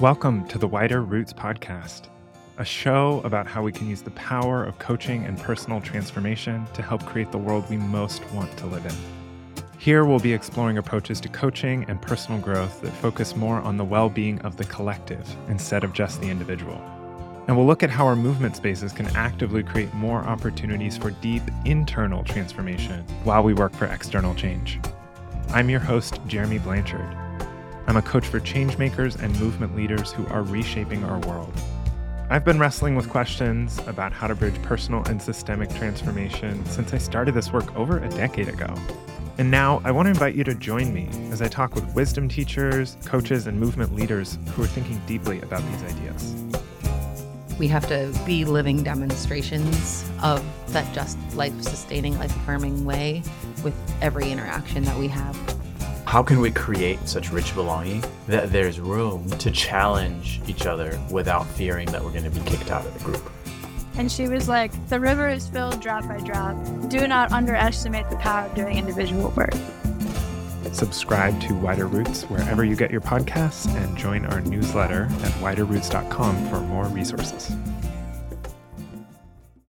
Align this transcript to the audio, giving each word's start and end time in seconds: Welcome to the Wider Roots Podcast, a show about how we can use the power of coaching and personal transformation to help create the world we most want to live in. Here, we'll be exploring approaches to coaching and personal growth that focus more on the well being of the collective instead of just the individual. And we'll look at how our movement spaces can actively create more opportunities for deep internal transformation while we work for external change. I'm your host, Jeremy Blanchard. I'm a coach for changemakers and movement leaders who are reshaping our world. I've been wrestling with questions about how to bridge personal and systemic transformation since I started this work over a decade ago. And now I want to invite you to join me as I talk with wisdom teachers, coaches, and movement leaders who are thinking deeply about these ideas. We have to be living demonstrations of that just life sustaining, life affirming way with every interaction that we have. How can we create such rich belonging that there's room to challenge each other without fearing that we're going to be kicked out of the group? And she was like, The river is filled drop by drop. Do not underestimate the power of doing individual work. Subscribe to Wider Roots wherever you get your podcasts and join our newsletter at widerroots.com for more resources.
Welcome 0.00 0.48
to 0.48 0.58
the 0.58 0.66
Wider 0.66 1.02
Roots 1.02 1.32
Podcast, 1.32 2.08
a 2.58 2.64
show 2.64 3.20
about 3.22 3.46
how 3.46 3.62
we 3.62 3.70
can 3.70 3.88
use 3.88 4.02
the 4.02 4.10
power 4.10 4.64
of 4.64 4.76
coaching 4.80 5.24
and 5.24 5.38
personal 5.38 5.80
transformation 5.80 6.66
to 6.74 6.82
help 6.82 7.06
create 7.06 7.30
the 7.30 7.38
world 7.38 7.70
we 7.70 7.76
most 7.76 8.28
want 8.32 8.54
to 8.58 8.66
live 8.66 8.84
in. 8.84 9.64
Here, 9.78 10.04
we'll 10.04 10.18
be 10.18 10.32
exploring 10.32 10.78
approaches 10.78 11.20
to 11.20 11.28
coaching 11.28 11.84
and 11.86 12.02
personal 12.02 12.40
growth 12.40 12.80
that 12.80 12.90
focus 12.94 13.36
more 13.36 13.60
on 13.60 13.76
the 13.76 13.84
well 13.84 14.08
being 14.10 14.40
of 14.40 14.56
the 14.56 14.64
collective 14.64 15.24
instead 15.48 15.84
of 15.84 15.92
just 15.92 16.20
the 16.20 16.28
individual. 16.28 16.82
And 17.46 17.56
we'll 17.56 17.66
look 17.66 17.84
at 17.84 17.90
how 17.90 18.04
our 18.04 18.16
movement 18.16 18.56
spaces 18.56 18.92
can 18.92 19.06
actively 19.14 19.62
create 19.62 19.94
more 19.94 20.22
opportunities 20.22 20.96
for 20.98 21.12
deep 21.12 21.44
internal 21.64 22.24
transformation 22.24 23.04
while 23.22 23.44
we 23.44 23.54
work 23.54 23.72
for 23.72 23.84
external 23.84 24.34
change. 24.34 24.80
I'm 25.50 25.70
your 25.70 25.78
host, 25.78 26.18
Jeremy 26.26 26.58
Blanchard. 26.58 27.23
I'm 27.86 27.96
a 27.96 28.02
coach 28.02 28.26
for 28.26 28.40
changemakers 28.40 29.20
and 29.22 29.38
movement 29.38 29.76
leaders 29.76 30.10
who 30.10 30.26
are 30.28 30.42
reshaping 30.42 31.04
our 31.04 31.18
world. 31.28 31.52
I've 32.30 32.44
been 32.44 32.58
wrestling 32.58 32.96
with 32.96 33.10
questions 33.10 33.78
about 33.86 34.10
how 34.10 34.26
to 34.26 34.34
bridge 34.34 34.60
personal 34.62 35.04
and 35.04 35.20
systemic 35.20 35.68
transformation 35.74 36.64
since 36.64 36.94
I 36.94 36.98
started 36.98 37.34
this 37.34 37.52
work 37.52 37.76
over 37.76 37.98
a 38.02 38.08
decade 38.08 38.48
ago. 38.48 38.74
And 39.36 39.50
now 39.50 39.82
I 39.84 39.90
want 39.90 40.06
to 40.06 40.10
invite 40.10 40.34
you 40.34 40.44
to 40.44 40.54
join 40.54 40.94
me 40.94 41.10
as 41.30 41.42
I 41.42 41.48
talk 41.48 41.74
with 41.74 41.84
wisdom 41.94 42.26
teachers, 42.28 42.96
coaches, 43.04 43.46
and 43.46 43.60
movement 43.60 43.94
leaders 43.94 44.38
who 44.54 44.62
are 44.62 44.66
thinking 44.66 45.00
deeply 45.06 45.42
about 45.42 45.62
these 45.70 45.82
ideas. 45.82 46.34
We 47.58 47.68
have 47.68 47.86
to 47.88 48.18
be 48.24 48.46
living 48.46 48.82
demonstrations 48.82 50.08
of 50.22 50.42
that 50.72 50.92
just 50.94 51.18
life 51.34 51.60
sustaining, 51.60 52.18
life 52.18 52.34
affirming 52.34 52.86
way 52.86 53.22
with 53.62 53.74
every 54.00 54.30
interaction 54.30 54.84
that 54.84 54.96
we 54.96 55.08
have. 55.08 55.36
How 56.14 56.22
can 56.22 56.38
we 56.38 56.52
create 56.52 57.08
such 57.08 57.32
rich 57.32 57.56
belonging 57.56 58.04
that 58.28 58.52
there's 58.52 58.78
room 58.78 59.28
to 59.30 59.50
challenge 59.50 60.40
each 60.46 60.64
other 60.64 60.96
without 61.10 61.44
fearing 61.44 61.90
that 61.90 62.04
we're 62.04 62.12
going 62.12 62.22
to 62.22 62.30
be 62.30 62.38
kicked 62.48 62.70
out 62.70 62.86
of 62.86 62.94
the 62.96 63.04
group? 63.04 63.32
And 63.96 64.12
she 64.12 64.28
was 64.28 64.48
like, 64.48 64.70
The 64.88 65.00
river 65.00 65.28
is 65.28 65.48
filled 65.48 65.80
drop 65.80 66.06
by 66.06 66.18
drop. 66.18 66.54
Do 66.88 67.08
not 67.08 67.32
underestimate 67.32 68.08
the 68.10 68.16
power 68.18 68.46
of 68.46 68.54
doing 68.54 68.78
individual 68.78 69.30
work. 69.30 69.54
Subscribe 70.70 71.40
to 71.40 71.54
Wider 71.54 71.88
Roots 71.88 72.22
wherever 72.30 72.64
you 72.64 72.76
get 72.76 72.92
your 72.92 73.00
podcasts 73.00 73.66
and 73.74 73.98
join 73.98 74.24
our 74.26 74.40
newsletter 74.42 75.06
at 75.06 75.32
widerroots.com 75.42 76.48
for 76.48 76.60
more 76.60 76.84
resources. 76.84 77.50